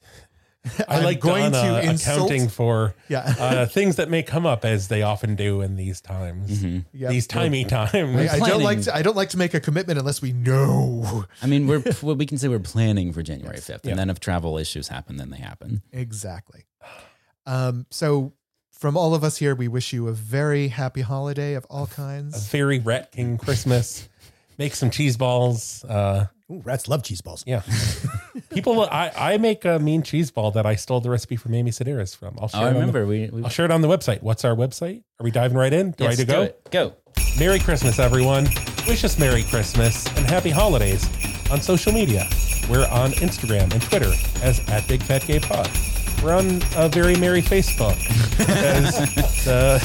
I 0.86 1.00
like 1.00 1.20
going 1.20 1.52
Donna 1.52 1.80
to 1.82 1.88
insult- 1.90 2.18
accounting 2.30 2.48
for 2.50 2.94
Yeah. 3.08 3.34
uh, 3.38 3.66
things 3.66 3.96
that 3.96 4.10
may 4.10 4.22
come 4.22 4.44
up 4.44 4.64
as 4.66 4.88
they 4.88 5.00
often 5.00 5.34
do 5.34 5.62
in 5.62 5.76
these 5.76 6.02
times, 6.02 6.62
Yep. 6.62 7.10
these 7.10 7.26
timey 7.26 7.64
times. 7.64 7.94
I, 8.30 8.36
I 8.36 8.38
don't 8.48 8.62
like 8.62 8.82
to, 8.82 8.94
I 8.94 9.00
don't 9.00 9.16
like 9.16 9.30
to 9.30 9.38
make 9.38 9.54
a 9.54 9.60
commitment 9.60 9.98
unless 9.98 10.20
we 10.20 10.32
know 10.32 11.24
I 11.40 11.46
mean, 11.46 11.66
we're 11.66 11.82
well, 12.02 12.14
we 12.14 12.26
can 12.26 12.36
say 12.36 12.48
we're 12.48 12.58
planning 12.58 13.12
for 13.14 13.22
January 13.22 13.56
5th. 13.56 13.84
Yeah. 13.84 13.92
And 13.92 13.98
then 13.98 14.10
if 14.10 14.20
travel 14.20 14.58
issues 14.58 14.88
happen, 14.88 15.16
then 15.16 15.30
they 15.30 15.38
happen. 15.38 15.82
exactly. 15.92 16.66
Um, 17.46 17.86
so, 17.90 18.34
from 18.80 18.96
all 18.96 19.14
of 19.14 19.22
us 19.22 19.36
here, 19.36 19.54
we 19.54 19.68
wish 19.68 19.92
you 19.92 20.08
a 20.08 20.12
very 20.12 20.68
happy 20.68 21.02
holiday 21.02 21.52
of 21.54 21.66
all 21.68 21.86
kinds. 21.86 22.34
a 22.34 22.38
kinds. 22.38 22.48
very 22.48 22.78
Rat 22.78 23.12
King 23.12 23.36
Christmas. 23.36 24.08
Make 24.58 24.74
some 24.74 24.90
cheese 24.90 25.16
balls. 25.18 25.84
Uh, 25.84 26.26
Ooh, 26.50 26.60
rats 26.64 26.88
love 26.88 27.02
cheese 27.02 27.20
balls. 27.20 27.44
yeah. 27.46 27.62
People, 28.50 28.82
I, 28.82 29.12
I 29.14 29.36
make 29.38 29.64
a 29.64 29.78
mean 29.78 30.02
cheese 30.02 30.30
ball 30.30 30.50
that 30.52 30.64
I 30.66 30.74
stole 30.76 31.00
the 31.00 31.10
recipe 31.10 31.36
from 31.36 31.54
Amy 31.54 31.70
Sedaris 31.70 32.16
from. 32.16 32.36
I'll 32.40 32.48
share 32.48 32.60
Oh, 32.62 32.64
I 32.64 32.66
it 32.66 32.68
on 32.68 32.74
the- 32.74 32.80
remember. 32.80 33.06
We, 33.06 33.28
we 33.30 33.44
I'll 33.44 33.50
share 33.50 33.64
it 33.66 33.70
on 33.70 33.80
the 33.82 33.88
website. 33.88 34.22
What's 34.22 34.44
our 34.44 34.56
website? 34.56 35.02
Are 35.20 35.24
we 35.24 35.30
diving 35.30 35.56
right 35.58 35.72
in? 35.72 35.94
yes, 35.98 36.08
Ready 36.08 36.16
to 36.16 36.24
do 36.24 36.32
go? 36.32 36.42
it. 36.42 36.70
Go. 36.70 36.92
Merry 37.38 37.58
Christmas, 37.60 37.98
everyone. 37.98 38.44
Wish 38.88 39.04
us 39.04 39.18
Merry 39.18 39.42
Christmas 39.44 40.06
and 40.16 40.26
Happy 40.26 40.50
Holidays 40.50 41.04
on 41.50 41.60
social 41.60 41.92
media. 41.92 42.26
We're 42.68 42.88
on 42.88 43.10
Instagram 43.12 43.72
and 43.72 43.82
Twitter 43.82 44.10
as 44.42 44.58
at 44.68 44.88
Big 44.88 45.02
Fat 45.02 45.24
Gay 45.26 45.38
Pod. 45.38 45.68
We're 46.22 46.34
on 46.34 46.60
a 46.76 46.88
very 46.88 47.16
merry 47.16 47.42
Facebook 47.42 47.96
as 48.48 48.96
the, 49.44 49.78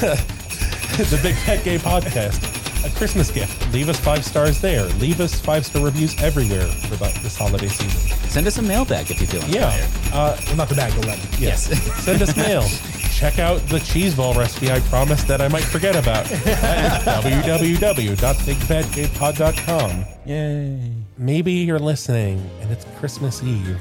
the 1.09 1.19
Big 1.23 1.35
Fat 1.35 1.63
Gay 1.63 1.77
Podcast. 1.77 2.51
A 2.85 2.89
Christmas 2.97 3.31
gift. 3.31 3.73
Leave 3.73 3.89
us 3.89 3.99
five 3.99 4.23
stars 4.23 4.61
there. 4.61 4.85
Leave 4.99 5.19
us 5.19 5.39
five 5.39 5.65
star 5.65 5.83
reviews 5.83 6.15
everywhere 6.21 6.67
for 6.67 6.95
the, 6.97 7.05
this 7.23 7.35
holiday 7.37 7.67
season. 7.67 7.99
Send 8.29 8.45
us 8.45 8.59
a 8.59 8.61
mailbag 8.61 9.09
if 9.09 9.19
you 9.19 9.25
feel 9.27 9.39
like 9.41 9.49
it. 9.49 9.55
Yeah. 9.55 9.87
Uh, 10.13 10.37
Well, 10.47 10.55
not 10.57 10.69
the 10.69 10.75
bag, 10.75 10.93
the 10.93 11.07
letter. 11.07 11.27
Yes. 11.39 11.63
send 12.03 12.21
us 12.21 12.35
mail. 12.37 12.63
Check 13.11 13.39
out 13.39 13.59
the 13.69 13.79
cheese 13.79 14.13
ball 14.13 14.33
recipe 14.35 14.69
I 14.69 14.81
promised 14.81 15.27
that 15.29 15.41
I 15.41 15.47
might 15.47 15.63
forget 15.63 15.95
about 15.95 16.29
at 16.31 17.01
www.bigfatgaypod.com. 17.23 20.05
Yay. 20.25 20.91
Maybe 21.17 21.53
you're 21.53 21.79
listening 21.79 22.47
and 22.61 22.69
it's 22.71 22.85
Christmas 22.99 23.41
Eve 23.41 23.79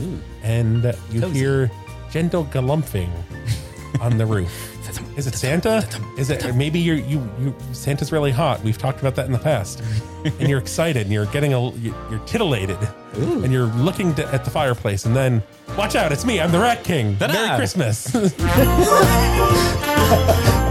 Ooh. 0.00 0.20
and 0.42 0.84
you 1.10 1.20
Cozy. 1.22 1.38
hear 1.38 1.70
gentle 2.14 2.44
galumphing 2.44 3.10
on 4.00 4.16
the 4.18 4.24
roof. 4.24 4.70
Is 5.18 5.26
it 5.26 5.34
Santa? 5.34 5.84
Is 6.16 6.30
it 6.30 6.44
or 6.44 6.52
maybe 6.52 6.78
you're 6.78 6.94
you 6.94 7.28
you 7.40 7.52
Santa's 7.72 8.12
really 8.12 8.30
hot. 8.30 8.62
We've 8.62 8.78
talked 8.78 9.00
about 9.00 9.16
that 9.16 9.26
in 9.26 9.32
the 9.32 9.38
past. 9.40 9.82
and 10.24 10.48
you're 10.48 10.60
excited 10.60 11.02
and 11.02 11.12
you're 11.12 11.26
getting 11.26 11.54
a 11.54 11.70
you're 11.72 12.20
titillated. 12.24 12.78
And 13.14 13.52
you're 13.52 13.66
looking 13.66 14.14
to, 14.14 14.26
at 14.32 14.44
the 14.44 14.50
fireplace 14.50 15.06
and 15.06 15.16
then 15.16 15.42
watch 15.76 15.96
out, 15.96 16.12
it's 16.12 16.24
me. 16.24 16.40
I'm 16.40 16.52
the 16.52 16.60
Rat 16.60 16.84
King. 16.84 17.16
Ta-da! 17.16 17.32
Merry 17.32 17.56
Christmas. 17.56 18.14